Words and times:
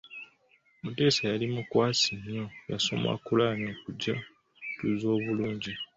Mutesa 0.83 1.21
yali 1.31 1.45
mukwasi 1.53 2.09
nnyo, 2.19 2.45
yasoma 2.71 3.09
Koraani 3.25 3.67
okugyatuza 3.73 5.07
obulungi. 5.15 5.73